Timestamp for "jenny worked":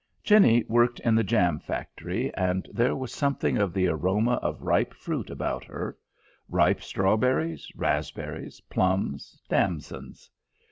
0.23-0.99